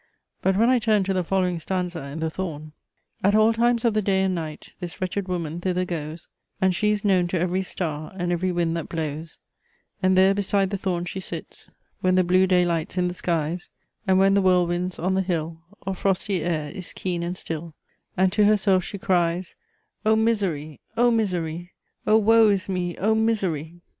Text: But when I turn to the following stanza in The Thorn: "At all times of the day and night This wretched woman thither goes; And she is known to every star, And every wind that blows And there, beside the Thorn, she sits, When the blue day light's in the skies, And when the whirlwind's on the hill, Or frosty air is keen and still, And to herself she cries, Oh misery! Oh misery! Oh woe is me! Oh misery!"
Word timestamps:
But 0.41 0.57
when 0.57 0.71
I 0.71 0.79
turn 0.79 1.03
to 1.03 1.13
the 1.13 1.23
following 1.23 1.59
stanza 1.59 2.01
in 2.05 2.21
The 2.21 2.31
Thorn: 2.31 2.71
"At 3.23 3.35
all 3.35 3.53
times 3.53 3.85
of 3.85 3.93
the 3.93 4.01
day 4.01 4.23
and 4.23 4.33
night 4.33 4.73
This 4.79 4.99
wretched 4.99 5.27
woman 5.27 5.61
thither 5.61 5.85
goes; 5.85 6.27
And 6.59 6.73
she 6.73 6.89
is 6.89 7.05
known 7.05 7.27
to 7.27 7.39
every 7.39 7.61
star, 7.61 8.11
And 8.15 8.31
every 8.31 8.51
wind 8.51 8.75
that 8.75 8.89
blows 8.89 9.37
And 10.01 10.17
there, 10.17 10.33
beside 10.33 10.71
the 10.71 10.77
Thorn, 10.79 11.05
she 11.05 11.19
sits, 11.19 11.69
When 11.99 12.15
the 12.15 12.23
blue 12.23 12.47
day 12.47 12.65
light's 12.65 12.97
in 12.97 13.09
the 13.09 13.13
skies, 13.13 13.69
And 14.07 14.17
when 14.17 14.33
the 14.33 14.41
whirlwind's 14.41 14.97
on 14.97 15.13
the 15.13 15.21
hill, 15.21 15.61
Or 15.85 15.93
frosty 15.93 16.41
air 16.41 16.71
is 16.71 16.93
keen 16.93 17.21
and 17.21 17.37
still, 17.37 17.75
And 18.17 18.31
to 18.31 18.45
herself 18.45 18.83
she 18.83 18.97
cries, 18.97 19.55
Oh 20.03 20.15
misery! 20.15 20.81
Oh 20.97 21.11
misery! 21.11 21.73
Oh 22.07 22.17
woe 22.17 22.49
is 22.49 22.67
me! 22.67 22.97
Oh 22.97 23.13
misery!" 23.13 23.83